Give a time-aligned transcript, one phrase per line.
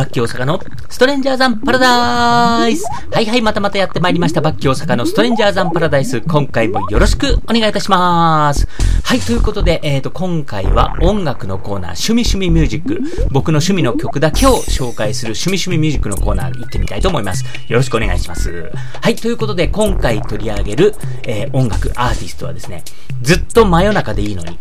[0.00, 0.58] バッキー大阪の
[0.88, 4.40] ストレンジャーザンパラダイスはいはい、またまたやってまいりました。
[4.40, 6.22] バッキー大阪のストレンジャーザンパラダイス。
[6.22, 8.66] 今回もよろしくお願いいたします。
[9.04, 13.02] はい、ということで、えっ、ー、と、今回は音楽のコーナー、趣味趣味ミュージック。
[13.30, 17.44] 僕の趣味の曲だけを紹介する趣味趣味ミュージックのコーナー行ってみたいと思います。
[17.68, 18.72] よろしくお願いします。
[19.02, 20.94] はい、ということで、今回取り上げる、
[21.24, 22.84] えー、音楽アーティストはですね、
[23.20, 24.58] ずっと真夜中でいいのに、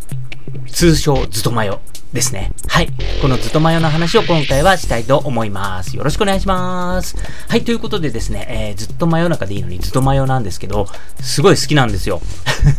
[0.67, 1.79] 通称ずっとまよ
[2.13, 2.51] ですね。
[2.67, 2.89] はい。
[3.21, 5.95] このずとまよの話を今回はしたいと思います。
[5.95, 7.15] よろしくお願いします。
[7.47, 7.63] はい。
[7.63, 10.87] ということでですね、えー、ずっと真夜中でいいのにずっと真夜なんですけど、
[11.21, 12.19] すごい好きなんですよ。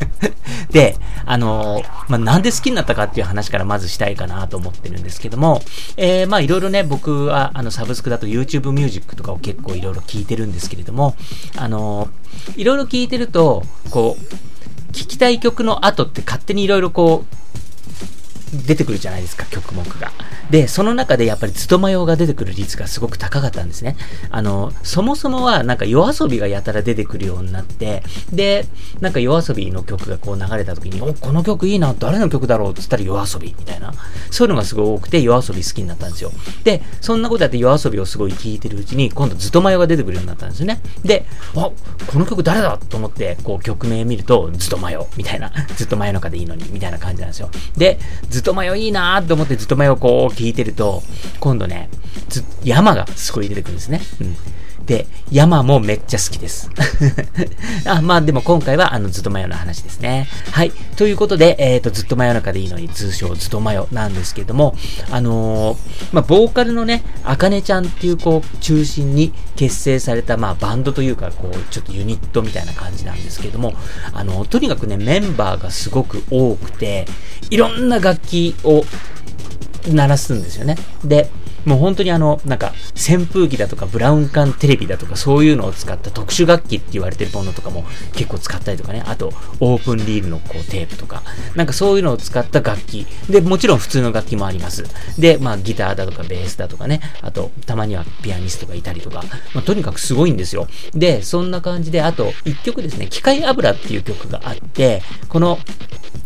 [0.72, 5.62] で、あのー、まあ、なんで好きになったかっていう話からまずしたいかなと思ってるんですけども、
[5.96, 11.14] えー、まあいろいろね、僕はあのサブスクだと YouTube ミュージックとかを結構いろいろ聞いてるんですけれども、
[11.56, 14.34] あのー、いろいろ聞いてると、こう、
[14.92, 17.36] 聞きたい曲の後って勝手にいろいろこう、
[18.52, 20.12] 出てくるじゃないですか、曲目が。
[20.50, 23.96] で、その中でやっぱりずとまよが出てくる率がすごく高かったんですね。
[24.30, 28.66] あの、そもそもはなんか夜遊びがやたら出てくるようになって、で、
[29.00, 33.94] なんか夜遊びの曲がこう流れた時に、お、この曲いいな、誰の曲だろうって言ったら夜遊びみたいな。
[34.30, 36.32] そういうのがすごい多くて夜遊び好きになったんですよ。
[36.64, 40.80] で、そんなことやって夜遊びをすごい聴いてるうちに、今度ずとまよが出てくるようになったんですよね。
[41.04, 41.70] で、あ、
[42.06, 45.52] この曲誰だと思って、こう曲名見ると、ずとまよみたいな。
[45.76, 47.50] ずっと真夜中でいいのに、みたいな感じなんですよ。
[47.76, 47.98] で、
[48.28, 51.02] ずっとマヨいいなーって思ってずっとマヨこう聞いてると、
[51.38, 51.90] 今度ね、
[52.30, 54.00] ず、山がすごい出てくるんですね。
[54.22, 54.36] うん。
[54.86, 56.70] で、山もめっちゃ好きです。
[57.86, 60.26] あまあでも今回はあのずっとマヨの話ですね。
[60.50, 60.72] はい。
[60.96, 64.74] ということで、えっ、ー、と、ずっと真夜中でいいのに通称ずっとマヨなんですけども、
[65.10, 65.78] あのー、
[66.12, 73.74] まあボーカルのね、あかねちゃんっていうこう中心に結成されたまあバンドというかこうちょっとユニットみたいな感じなんですけども、
[74.12, 77.06] あのー、とにかくね、メンバーがすごく多くて、
[77.50, 78.84] いろんな楽器を
[79.88, 80.76] 鳴らすんですよね。
[81.04, 81.30] で、
[81.64, 89.02] もう本当にあの、なんか、扇風機だとか、ブラウン管テレビだとか、そういうのを使った特殊楽器って言われてるものとかも結構使ったりとかね。
[89.06, 91.22] あと、オープンリールのこうテープとか、
[91.54, 93.06] なんかそういうのを使った楽器。
[93.28, 94.84] で、もちろん普通の楽器もあります。
[95.18, 97.00] で、まあ、ギターだとか、ベースだとかね。
[97.20, 99.22] あと、たまにはピアニストがいたりとか、
[99.54, 100.66] まあ、とにかくすごいんですよ。
[100.94, 105.58] で、そんな感じで、あと、一曲ですね、機械油っていう曲があって、この、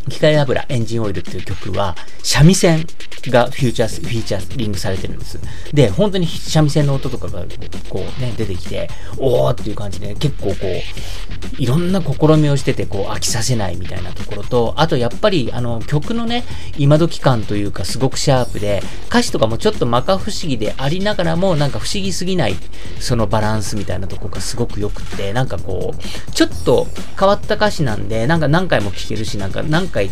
[0.09, 2.87] 機械油、エンジンオイルっていう曲は、三味線
[3.31, 5.39] がフューチャー、フィーチャーリングされてるんです。
[5.72, 7.45] で、本当に三味線の音とかが、
[7.89, 16.44] こうね、出てきて、おーっていう感じで、結構こう、いろんな試みをしてて、こう、飽きさせないみたいなところと、あとやっぱり、あの、曲のね、
[16.78, 22.56] 今時感というか、すごくシャープで、歌詞とかもちょっと摩訶不思議でありながらも、なんか不思議すぎない、
[23.00, 26.87] そのバランスみたいなとこがすごく良くって、なんかこう、ちょっと
[27.19, 30.09] 変わった歌詞なんで、なんか何回も聴けるし、なんか何回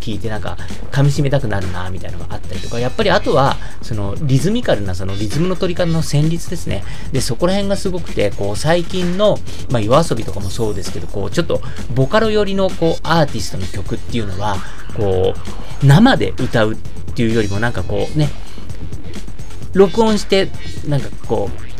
[0.00, 0.56] 聞いてなんか
[0.92, 6.84] 噛み締めたくなるなみたいなのがあったりとか、やっぱりあとは、そのリズミカルなそのリズムの取り方の旋律ですね。
[7.10, 9.38] で、そこら辺がすごくて、こう最近の、
[9.72, 11.60] まあ夜遊びとかもそうですけど、こうちょっと
[11.96, 14.56] ボカロ寄りのこうアーティストの曲っていうのは、
[14.96, 15.34] こ
[15.82, 16.76] う生で歌うっ
[17.16, 18.30] ていうよりもなんかこうね、
[19.74, 20.48] 録音して、
[20.86, 21.75] なんかこう、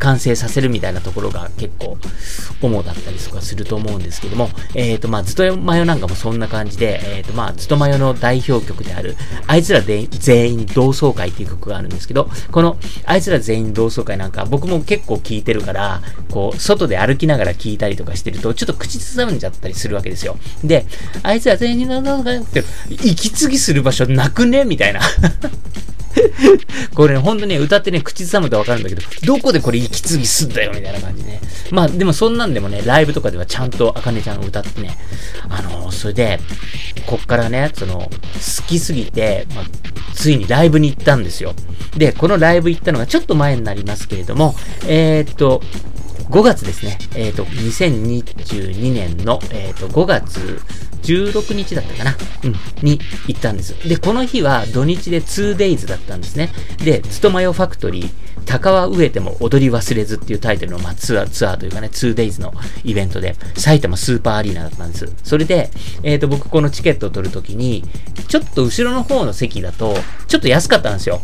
[0.00, 1.98] 完成させるみたいなところが結構
[2.60, 9.16] 主だったりとかすると思うんですけども、えっ、ー、と、まあ、ずとマヨなんかもそんな感じで、えっ、ー、と、まあ、ずとマヨの代表曲である、
[9.46, 20.38] あいつら全員同窓会っていう曲があるんですけど、この、あいつら全員同窓会なんか僕も結構聴いてるから、こう、外で歩きながら聴いたりとかしてると、ちょっと口ずさんじゃったりするわけですよ。
[20.64, 20.86] で、
[21.22, 24.64] あいつら全員同窓会って、息継ぎする場所なくね？
[24.64, 25.00] みたいな
[26.94, 31.40] これね、ほんとね、歌ってね、口ずさむとわかるんだけど、どこでこれ息継ぎすんだよみたいな感じね。
[31.70, 34.96] まあ、でもそんなんでもね、ライブとかではちゃんとあかねちゃんが歌ってね、
[35.48, 36.40] あのー、それで、
[37.06, 38.10] こっからね、その、好
[38.66, 39.64] きすぎて、まあ、
[40.14, 41.54] ついにライブに行ったんですよ。
[41.96, 44.54] で、このライブ行ったのがちょっと前になりますけれども、
[44.86, 45.62] えー、っと、
[46.30, 46.98] 5月ですね。
[47.16, 50.60] えっ、ー、と、2022年の、えっ、ー、と、5月
[51.02, 52.16] 16日だったかな？
[52.44, 53.88] うん、に行ったんです。
[53.88, 56.50] で、この日は土日で 2days だったんですね。
[56.84, 58.10] で、ずとマヨファクトリー、
[58.46, 62.52] 鷹は飢えても踊り忘れずっていうタイトルの、まあ、ツアー、ツアーというかね、2days の
[62.84, 65.12] イベントで、埼玉スーパーアリーナだったんです。
[65.22, 65.70] それで、
[66.02, 67.84] えっ、ー、と、僕このチケットを取るときに、
[68.28, 69.96] ちょっと後ろの方の席だと、
[70.28, 71.20] ちょっと安かったんですよ。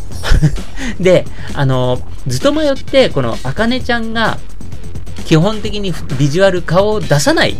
[1.00, 4.38] で、あの、ずとマヨって、この、あかねちゃんが、
[5.26, 7.56] 基本的にビジュアル顔を出さない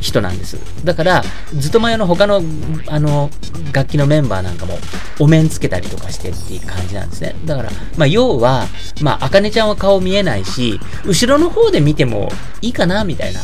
[0.00, 0.56] 人なんです。
[0.84, 1.22] だから、
[1.52, 2.40] ずっと前の他の、
[2.86, 3.28] あの、
[3.72, 4.78] 楽器のメンバーなんかも、
[5.18, 7.34] お面つけたりとかしてっていう感じなんですね。
[7.44, 8.66] だから、まあ、要は、
[9.02, 12.30] まあ、あかねちゃんは顔見えないし、後ろの方で見ても
[12.62, 13.40] いいかな、みたいな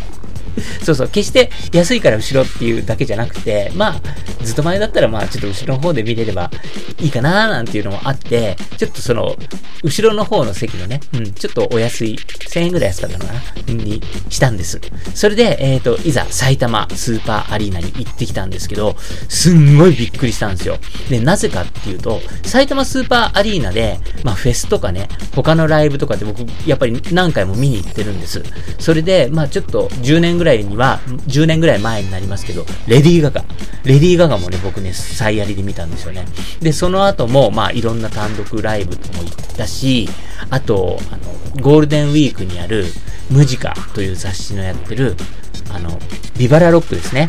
[0.84, 4.00] そうそう、決して安いから後ろっていうだけじゃなくて、まあ、
[4.44, 6.50] ずっと前だったらまあ、ちょっと後ろの方で見れれば
[7.00, 9.36] いいかなーなんていうのもあって、ちょっとその、
[9.82, 13.40] 後ろの方の席のね、うん、ちょっとお安い、1000円ぐらい安かったのかな
[13.72, 14.80] にしたんです。
[15.14, 18.96] それで、えっ、ー、と、いざ埼玉スーパーアリーナに行ってきたんですけど、
[19.28, 20.78] すんごいびっくりしたんですよ。
[21.08, 28.42] で、なぜかっていうと、埼玉スーパーアリーナで、まあ、フェスとかね、他のライブとかで僕、やっぱり何回も見に行ってるんです。
[28.78, 33.44] それで、まあ、ちょっと10年ぐらいには、10年ぐらい前になりますけど、レディー・ガガ。
[33.84, 36.24] レディー・ガガもね、僕ね、再やりで見たんですよね。
[36.60, 40.08] で、その後も、まあ、いろんな単独ライブとも行ったし、
[40.50, 42.86] あと、あの、ゴールデンウィークにある、
[43.30, 45.16] ムジカという雑誌のやってる、
[45.74, 45.98] あの、
[46.38, 47.28] ビバラロックですね。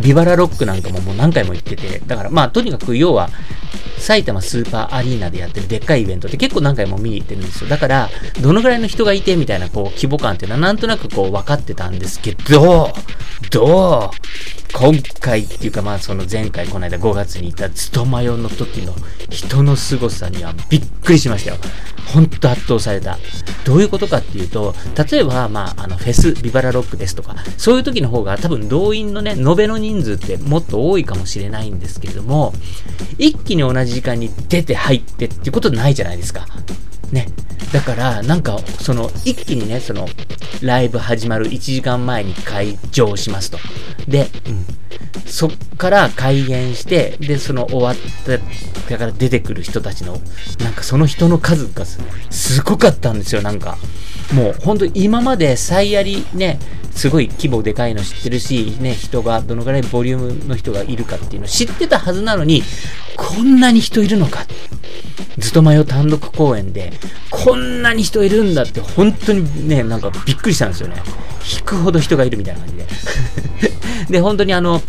[0.00, 3.28] ビバラロックなんかももう何回も行ってて、だからまあとにかく要は、
[3.98, 7.70] 埼玉スーパーアリーナでやってるでっかいイベントって結構何回も見に行ってるんですよ。
[7.70, 12.92] だから、どのぐらいの人がいてみたいなこう規模感っていうのはなんとなくこう分かってたんですけど、
[13.50, 14.16] どう
[14.72, 18.94] 今回っていうかまあその前回この間5月に行ったズトマヨの時の
[19.30, 21.58] 人の凄さにはびっくりしましたよ。
[22.06, 23.18] ほんと圧倒された。
[23.64, 24.74] どういうことかっていうと、
[25.10, 32.52] 例えばまああのフェス、ビバラロックですとか、そういう時の方が多分動員のね、延べの人数ってもっと多いかもしれないんですけれども、
[33.18, 36.46] 一気に同じ時間に出て入ってっていうことないじゃないですか。
[37.12, 37.28] ね。
[37.72, 40.08] だから、なんか、その、一気にね、その、
[40.60, 43.58] ライブ始まる1時間前に会場しますと。
[44.08, 44.66] で、うん。
[45.26, 47.96] そっから開演して、で、その終わっ
[48.86, 50.20] たから出てくる人たちの、
[50.60, 53.78] なんかその人の数がすごかったんですよ、なんか。
[54.32, 56.58] もう本当今まで再やりね、
[56.94, 62.62] すごい規模でかいの知ってるし、ね、人が、どのぐらいボリュームの人がいるかっていうのを知ってたはずなのに、
[63.16, 64.46] こんなに人いるのか。
[65.38, 66.92] ずっと迷う単独公演で、
[67.30, 71.02] こんなに人いるんだって、本当にね、なんかびっくりしたんですよね。
[71.58, 72.86] 引くほど人がいるみたいな感じで。
[74.10, 74.82] で、本当にあの、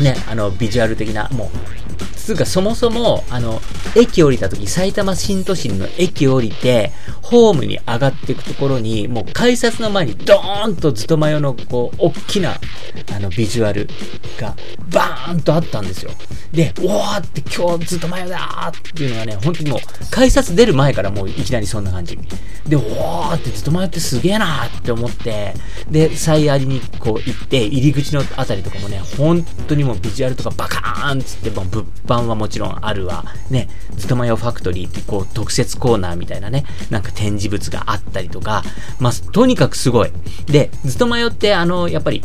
[0.00, 1.79] ね、あの、ビジュアル的な、もう、
[2.30, 3.60] つうか、そもそも、あの、
[3.96, 6.92] 駅降りた時、埼玉新都心の駅降りて、
[7.22, 13.88] ホームに上がっていくところに、もう改札の前にドーンとずっとマヨの、こう、大きな、あの、ビジュアル
[14.38, 14.54] が、
[14.90, 16.12] バーンとあったんですよ。
[16.52, 19.80] で、おーって今日ずっとマヨだーっていうのがね、本当にもう、
[20.10, 22.18] 改札出る前からもういきなりそんな感じ。
[22.66, 25.54] で、おーってずっとマヨってすげえなーって思って、
[25.90, 33.24] で、最ありにこう行って、入り口のあたりとかもね、本当にもうビジュアルとかバカーンつって、もう物販はもちろんあるわ。
[33.50, 38.62] ね、ずとマヨファクトリーってこう特設コーナーみたいなね、なんか展示物があったりとか、
[38.98, 40.12] まあ、とにかくすごい。
[40.46, 42.22] で、ずとマヨってあの、やっぱり、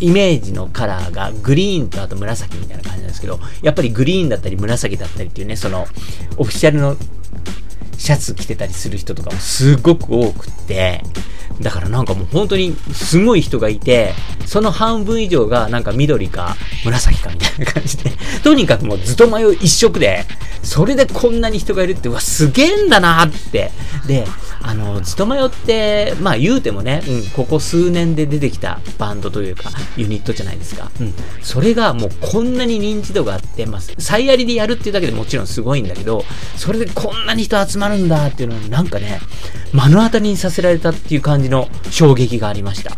[0.00, 5.86] イメージのカラーがグリーンとあと紫みたいな感じなんですけど、やっぱりグリーンだったり紫だったりっていうね、その、
[6.38, 6.96] オフィシャルの
[7.98, 11.04] シャツ着てたりする人とかもすごく多くって、
[11.62, 14.12] だからなんかもう本当にすごい人がいて、
[14.46, 18.12] その半分以上がなんか緑か紫かみたいな感じで、
[18.42, 20.26] とにかくもうずっと迷う一色で、
[20.62, 23.70] それでこんなに人がいるって、うわ、すげえんだなって。
[24.06, 24.26] で、
[24.62, 30.90] あの、ずっと迷って、まあ言うてもね、うん、ここ数年で出てきたバンドというか、ユニットじゃないですか。
[31.00, 31.14] うん。
[31.42, 36.24] それがもうこんなに認知度があって、まあ、再やりでやるっていうだけでもちろんすごいんだけど、
[36.56, 39.20] それでこんなに人集まるんだっていうのになんかね、
[39.72, 42.96] 目の当たりにさせられたっていう感じの衝撃がありました。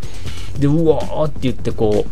[0.59, 2.11] で、うわーって言ってこう、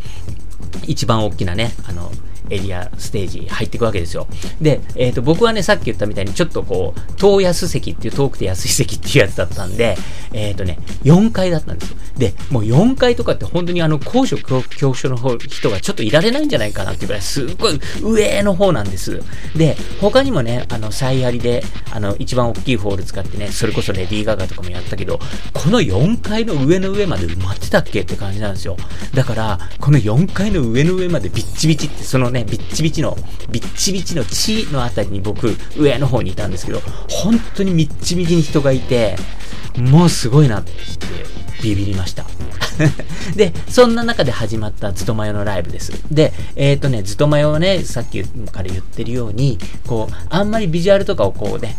[0.86, 2.11] 一番大きなね、あの、
[2.52, 4.26] エリア、ステージ入っていくわけですよ。
[4.60, 9.96] で、えっ、ー、と、僕はね、さっき言ったみたいに、ちょっとこう、遠安席っていう遠くて安い席っていうやつだったんで、
[10.32, 11.96] えっ、ー、とね、4階だったんですよ。
[12.18, 19.20] で、もう4階とかって本当にあの、高所恐怖症の方、人がちょっといられないんじゃないかなっていうぐらい、すっごい上の方なんです。
[19.56, 25.18] で、他にもね、あの、再ありで、あの、一番大きいホール使ってね、それこそレディー・ガガとかもやったけど、
[25.52, 28.76] この4階の上の上まで埋まってたっけって感じなんですよ。
[29.14, 33.16] だから、この4階の上の上までビッチビチって、そのね、ビッチビチの、
[33.50, 39.16] ビッチビチの地のあたりに僕、上の方にいたんですけど、本当にみっちみちに人がいて、
[39.78, 40.72] もうすごいなって
[41.62, 42.26] ビビりました。
[43.36, 45.92] で、そんな中で始まったズトマヨのライブです。
[46.10, 51.76] で、えっ、ー、とね、ズトマヨはね、さっきから言ってるように、こう、あんまりビジュアルとかをこうね、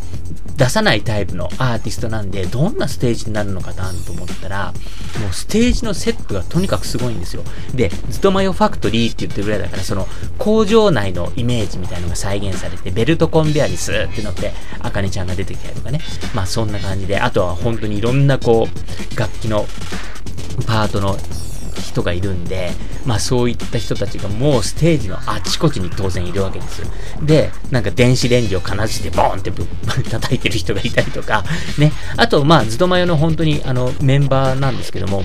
[0.57, 4.73] 出さないタイプのアーティストなんで、どんなステージになるのかなと思ったら、
[5.21, 7.43] もうステージのセットがとにかくすごいんですよ。
[7.73, 10.07] で、ズトマヨファクトリーって言ってるぐらいだから、その
[10.37, 15.99] 工場内のイメージみたいなのが再現されて、ベルトコンベアリスーってのって、あかねちゃんが出てきたりとかね。
[16.33, 19.65] まあそんな感じで、あとは本当にいろんなこう、楽器の
[20.67, 21.17] パートの
[21.81, 22.71] 人がいるんで、
[23.05, 26.87] まあそういった人たちがもうステージのあちこちに当然いるわけですよ。
[27.21, 29.67] で、なんか電子レンジをかなしてボーンってぶっ
[30.09, 31.43] 叩いてる人がいたりとか、
[31.77, 31.91] ね。
[32.17, 35.23] あと、まあ、ずっとマヨの本当にあのメンバーなんですけども、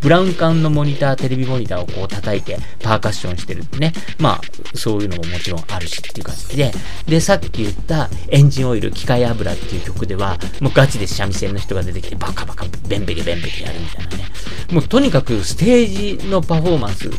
[0.00, 3.92] ブラウン管のモニター、テレビモニターをこう叩いてパーカッションしてるってね。
[4.18, 4.40] まあ、
[4.74, 6.72] そういうのももちろんあるしっていう感じで、
[7.06, 14.30] で、さっき言ったエンジンオイル、機械油っていう曲では、もうガチで三味線の人が出てきてバカバカベンベケベンベケやるみたいなね。
[14.72, 17.10] もうとにかくステージのパフォーマンス、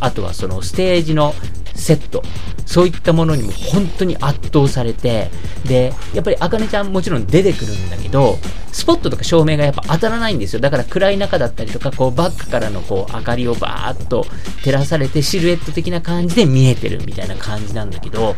[0.00, 1.34] あとはそのステージの
[1.74, 2.22] セット、
[2.66, 5.30] そういったものにも本当に圧倒されて、
[5.64, 8.38] で、やっぱりあかねちゃんもちろん出てくるんだけど、
[8.72, 10.60] スポットとか照明がやっぱ当たらないんですよ。
[10.60, 14.26] だから暗い中だったりとか、こうバックからのこう明かりをバーッと
[14.62, 18.36] 照らされてシルエット的な感じで見えてるみたいな感じなんだけど、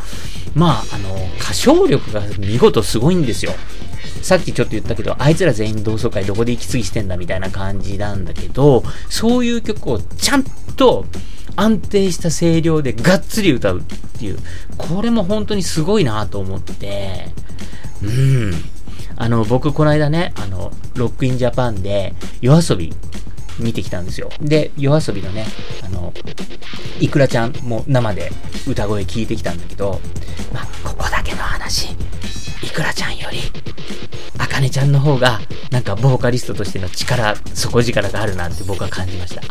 [0.55, 3.53] まあ、あの、歌唱力が見事すごいんですよ。
[4.23, 10.45] さっきちょっと言ったけど、あいつら全員同窓会どこで息継ぎしてんだみたいな感じなんだけど、そういう曲をちゃん
[10.77, 11.07] と
[11.57, 13.83] 安定した声量でがっつり歌うっ
[14.19, 14.39] ていう、
[14.77, 17.33] これも本当にすごいなと思って、
[18.03, 18.53] うん。
[19.17, 22.93] あの、僕この間ね、あの、ロックインジャパンで夜遊び
[23.59, 24.31] 見てきたんですよ。
[24.41, 25.47] で、夜遊びのね、
[25.83, 26.13] あの、
[27.01, 28.31] いくらちゃんも生で
[28.69, 30.01] 歌声聞いてきたんだけど、
[30.53, 31.97] まあ、ここだけの話、
[32.63, 33.41] いくらちゃんより、
[34.57, 35.39] かねちゃんの方が、
[35.71, 39.43] なんかボーカリストとしての力、底力があるなって僕は感じました。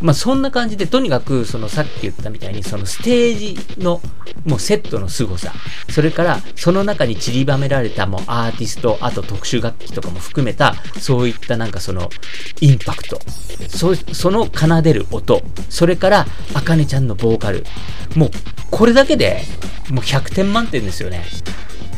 [0.00, 4.00] まあそんな感じで、とにかく、そのさっき言ったみたいに、そのステージの、
[4.46, 5.52] もうセットの凄さ、
[5.90, 12.08] それから、その中に散りばめられたもうアーティスト、あと特殊楽器とかも含めた、そういったなんかその、
[12.62, 13.20] インパクト、
[13.68, 17.66] そその奏でる音、それから、あかねちゃんのボーカル、
[18.14, 18.30] もう、
[18.70, 19.42] これだけで、
[19.90, 21.26] もう100点満点ですよね。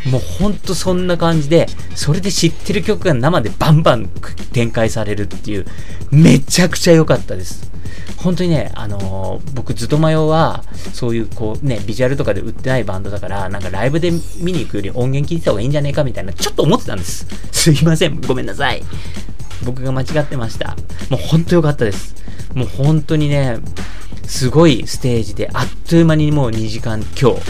[0.06, 4.10] もうほんとそんな感じで、それで知ってる曲が生でバンバン
[4.52, 5.66] 展開されるっていう、
[6.10, 7.70] めちゃくちゃ良かったです。
[8.16, 17.26] 本当にね、あのー、僕、ずっとマヨは、そういう、こうね、ビジュアルとかで売ってないバンドだから、なんかライブで見に行くより音源聞いてた方がいいんじゃねえかみたいな、ちょっと思ってたんです。
[17.52, 18.82] すいません、ごめんなさい。
[19.64, 20.76] 僕が間違ってました。
[21.10, 22.14] もう本当良かったです。
[22.54, 23.58] もう本当にね、
[24.24, 27.40] すごいステージで、あっという間にもう2時間今日、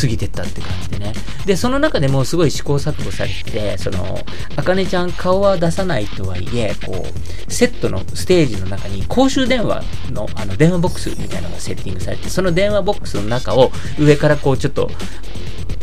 [0.00, 1.12] 過ぎてったって感じでね。
[1.46, 4.18] で、その中でもすごい試行錯誤されてて、その、
[4.56, 14.90] あかねちゃん顔は出さないとはいえ、こう、セットのステージの中に公衆電話のあの電話ボックスみたいなのがセッティングされて、その電話ボックスの中を上からこうちょっと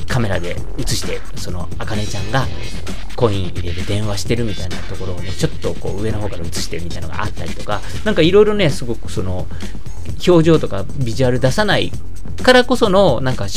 [0.08, 2.48] カメラで映して、その、あかねちゃんが
[3.16, 9.48] コイン入れて電話してるみたいなところをね、ちょっとこう上の方から映してるみたいなのがあったりとか、なんかいろいろね、すごくその、
[10.28, 11.92] 表情とかビジュアル出さない
[12.44, 13.48] からこその、なんか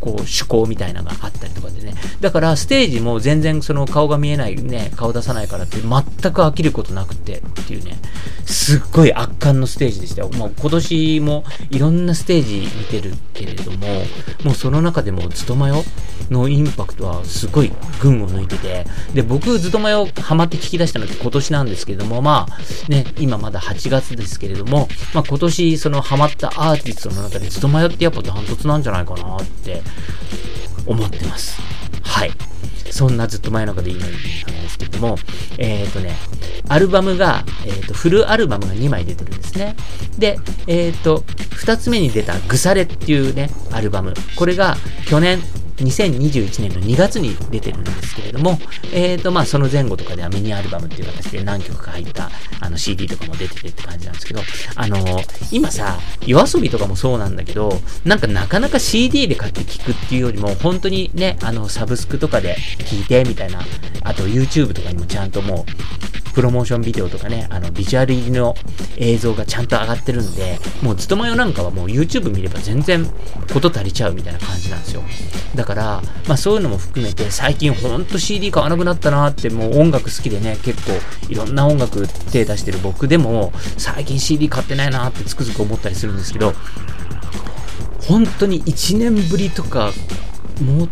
[0.00, 1.94] こう、趣向みたいなのがあったりとかでね。
[2.20, 7.98] だから、ステージも全然その顔が見えないね、顔出さないからって全く飽きることなくてっていうね、
[8.44, 10.30] すっごい圧巻のステージでしたよ。
[10.30, 13.86] もう今年もいろんなステージ見てるけれども、
[14.44, 15.84] もうその中でもずっとマヨ
[16.30, 18.84] のインパクトはすごい群を抜いてて、
[19.14, 29.82] で、僕ずっとマヨハマって聞き出したのって今年なんですけれども、まあ、ね、今まだ8月ですけれども、まあ今年そのハマったアーティストの中でずっとマヨってやっぱダントツなんじゃないかなって
[30.86, 31.60] 思ってます。
[32.02, 32.32] はい。
[32.90, 35.18] そんなずっと前の中で言いのになんですけども、
[35.58, 36.16] えっ、ー、とね、
[36.68, 39.76] アルバムが、えっ、ー、と、フルアルバムが2枚出てるんですね。
[40.18, 44.14] で、えっ、ー、と、2つ目に出たグサレっていうね、アルバム。
[44.36, 44.76] これが
[45.06, 45.40] 去年
[45.76, 48.58] 2021年の2月に出てるんですけれども、
[48.92, 52.30] えっ、ー、と、まあ、その前後とかではミニアルバムっていう形で何曲か入った
[52.60, 54.40] あの CD とかも出ててって感じなんですけど、
[54.74, 63.60] あのー、今さ、夜遊びとかもそうなんだけど、なんかなかなか CD で買って聴くっていうよりも、本当にね、あの、サブスクとかで聴いてみたいな、
[64.02, 68.54] あと YouTube とかにもちゃんともう、プロモーションビデオとかね、あの、ビジュアル入りの
[68.98, 73.06] 映像がちゃんと上がってるんで、もうずっとマヨなんかはもう YouTube 見れば全然
[73.50, 75.02] こと足りちゃうみたいな感じなんですよ。
[75.56, 80.92] だから、まあそういうのも含めて、最近ほんと CD 買わなくなったなって、もう音楽好きでね、結構
[81.28, 86.54] いろんな音楽手出してる僕でも、最近 CD 買ってないなってつくづく思ったりするんですけど、
[88.02, 89.92] 本当に1年ぶりとか、
[90.60, 90.88] も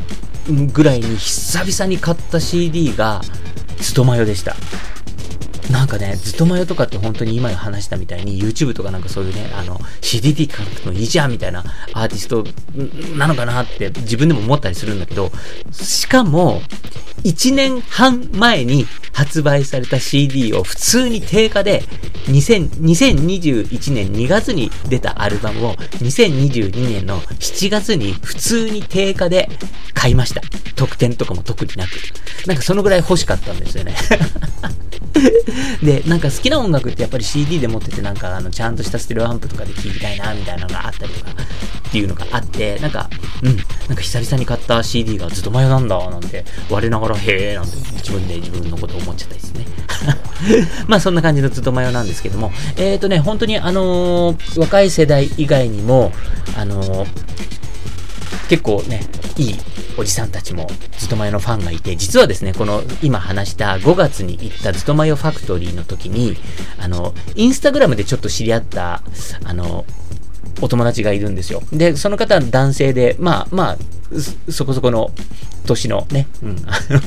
[0.72, 3.20] ぐらいに久々に買った CD が、
[3.80, 4.56] ストマヨでした。
[5.70, 12.44] なんかね、ずっとマヨとかって本当に今話したみたいに YouTube とかなんかそういうね、あの、CDT 買ってもいいじゃんみたいなアーティスト
[13.16, 15.32] なのかなって自分でも思ったりするんだけど、
[15.72, 16.62] しかも、
[17.24, 21.82] 1年半前に発売された CD を普通に定価で
[22.26, 29.48] 2000 2021年2月に出たアルバムを2022年の7月に普通に定価で
[29.94, 30.42] 買いました。
[30.74, 31.90] 特典とかも特になく。
[32.46, 33.94] なんかそのぐらい欲しかったんですよね。
[35.82, 43.08] で、なんか好きな音楽ってやっぱり CD で持っててなんかあのちゃんとしたステレオアンプとかで聴きたいなみたいなのがあったりとかっていうのがあって、なんか、
[43.42, 49.64] うん、なんか久々に買った CD がずっと前なんだなんて我ながらへえなんて自分で自分のこと思っちゃったりですね。
[50.86, 56.12] まあそんな感じのずっとマヨなんですけども、えっ、ー、とね、本当にあのー、若い世代以外にも、
[56.56, 57.08] あのー、
[58.54, 59.00] 結構ね、
[59.36, 59.54] いい
[59.98, 66.36] おじさんたちもずっと前のファンがいて、実はですね、この今話した5月に行ったずとマヨファクトリーの時に、
[66.78, 69.02] あの、インスタグラムでちょっと知り合った、
[69.42, 69.84] あの、
[70.60, 71.64] お友達がいるんですよ。
[71.72, 73.78] で、その方は男性で、まあまあ、
[74.52, 75.10] そこそこの
[75.64, 77.00] 年のね、うん、あの、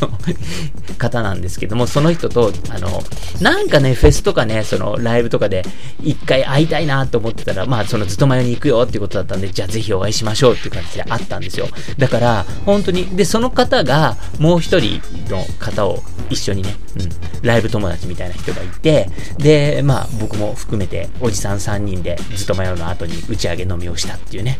[0.98, 3.04] 方なんですけども、その人と、あの、
[3.42, 5.64] なんかね、フェスとかね、そのライブとかで
[6.04, 11.68] 一回会いたいなと思ってたら、まあ、そのずっと前に行くよっていうことだったんで、じゃあぜひお会いしましょうっていう感じであったんですよ。
[11.98, 24.58] だから、本当に、で、その方がもう一人の方を一緒にね、うん、ライブ友達みたいな人がいて、で、まあ、僕も含めて、おじさん3人でずっと前の後に打ち上げ飲みをしたっていうね。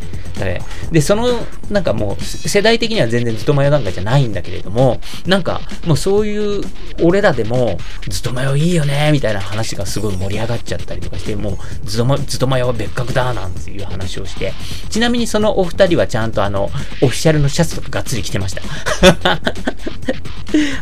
[0.92, 1.28] で、その、
[1.70, 6.62] なんかもう、世代的には全然ずっと前段階じゃないんだけれども、なんか、もうそういう、
[7.02, 7.78] 俺らでも、
[8.08, 14.52] ずっとマヨいいよね、みたいな話がすごい盛り上がっちゃったりとかして、もう、ずっと、ずっとマヨは別格だ、なんていう話をして、
[14.90, 18.62] ちなみにそのお二人はちゃんとあの、オフィシャルのシャツとかがっつり着てました。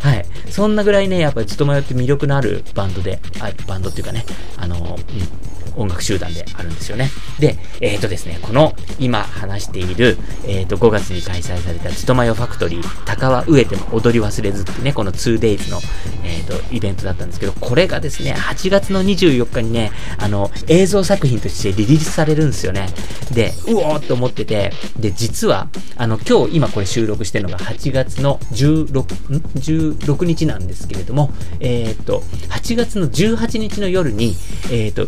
[0.01, 0.25] はい。
[0.51, 4.25] そんなぐらいね、やっぱりずっとマヨって魅力のあるバンドで、あバンドっていうかね、
[4.57, 7.11] あの、うん音楽集団であるんですよね。
[7.39, 15.81] で、えっ、ー、とですね、この今話している、えっ、ー、と5月に開催されたつとまよファクトリー、高は飢えても踊り忘れずってね、この 2days の、
[16.25, 22.89] えっ、ー、と、イベントだったんですけど、これがですね、8月の24日にね、あの、映像作品としてリリースされるんですよね。
[23.33, 29.01] で、うおーって思ってて、で、実は、あの、今日、今これ収録してるのが8月の16、
[29.33, 32.21] ん ?16 日なんですけれども、えっ、と、
[32.51, 34.35] 8月の18日の夜に、
[34.71, 35.07] えっ、と、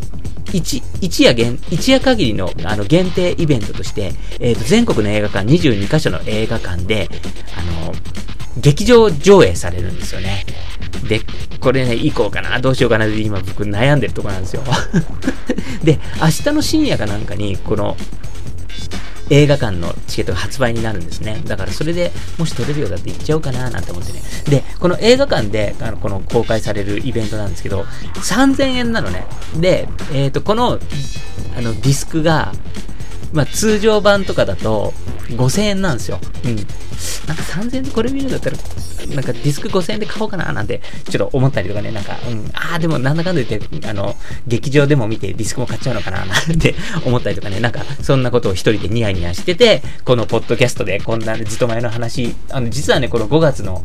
[0.53, 7.09] 一、一夜限、一夜限りのあの限定イベントとして、えっ、ー、と、全国の映画館22カ所の映画館で、
[7.57, 7.95] あの、
[8.61, 10.45] 劇場上映されるんですよね。
[11.09, 11.21] で、
[11.61, 14.63] これね、行こうかな、どうしようかなって今僕悩んでるとこなんですよ。
[15.85, 17.97] で、明日の深夜かなんかに、この、
[19.31, 21.43] 映画館のチケットが発売になるんですね。
[21.45, 24.21] だからそれでもし撮れるようだって行っちゃおうかななんて思ってね。
[24.49, 27.83] で、この映画館で、あの、この公開されるイベントなんですけど、
[28.15, 29.27] 3000円なのね。
[29.57, 30.79] で、えっ、ー、と、この、
[31.57, 32.53] あの、ディスクが、
[33.33, 34.93] まあ、通常版とかだと
[35.31, 36.19] 5000円なんですよ。
[36.45, 36.57] うん。
[36.57, 38.57] なんか3000円でこれ見るんだったら、
[39.15, 53.85] なんかディスク5000円で買おうかななんて、ちょっと思ったりとかね、なんか、うん、ああ、でもなんだかんだ言って、あの、劇場でも見てディスクも買っちゃうのかななんて 思ったりとかね、なんか、そんなことを一人でニヤニヤしてて、このポッドキャストでこんなずっと前の話、あの、実はね、この5月の、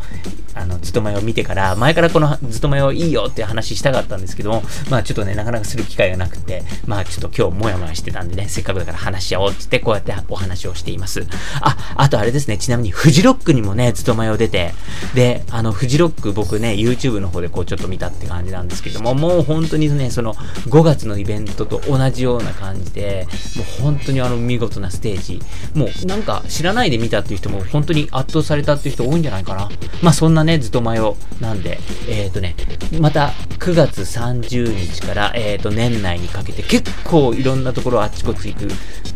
[0.56, 11.26] あの、ずっと前を見てから、前からこのずっと前をいいよって話したかったんですけども、まあちょっとね、なかなかする機会がなくて、まあちょっと今日もやもやしてたんでね、せっかくだから話し合おうって、こうやってお話をしています。
[11.62, 14.74] あ、あとあれですね、ちなみにフジロックにもね、ずっと前を出て、
[15.14, 25.42] で、あの、フジロック僕ね、YouTube の方でこうちょっと見たって感じなんですけども、もう本当にね、その5月のイベントと同じような感じで、もう本当にあの見事なステージ、
[25.74, 29.70] もうなんか知らないで見たっていう人も本当に圧倒されたっていう人多いんじゃないかな。
[30.02, 32.56] まあそんなね、ずっと前をなんで、えっ、ー、とね、
[33.00, 38.68] また9月30日から、えっ、ー、と年内にかけて結構いろんなところあっちこっち行く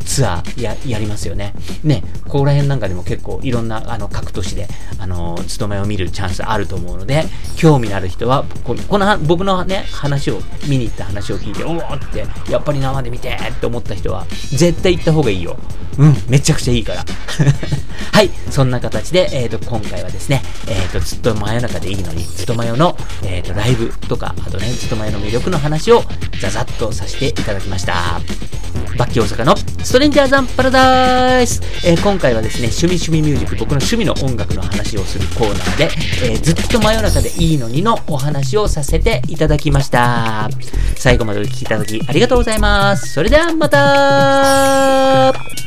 [0.08, 1.54] ツアーややりますよね。
[1.84, 4.68] ね、ここら辺なんかでも結構いろんなあの各都市で、
[5.00, 15.58] あの、勤めを見るチャンスあると思うので、興味のある人は、この僕のね、話を、見に行った話を聞いて、おおって、やっぱり生で見てって思った人は、絶対行った方がいいよ。
[15.98, 17.06] うん、めちゃくちゃいいから。
[18.14, 26.04] はい、そんな形で、えっ、ー、と、今回はですね、えっ、ー、と、ずっと真夜中でいいのに、ずっと真夜の、えっ、ー、と、ライブとか、あとね、ずっと真夜の魅力の話を、
[26.40, 28.22] ざざっとさせていただきました。
[28.98, 35.90] バッキー大阪のストレンジャーザンパラダイス、えー、今回はですね、趣味趣味ミュージック、僕の趣味の音楽の話をするコーナーで、
[36.26, 40.50] えー、ずっと真夜中でいいのにのお話をさせていただきました。
[40.96, 43.14] 最後までお聴きいただきありがとうございます。
[43.14, 45.67] それではまた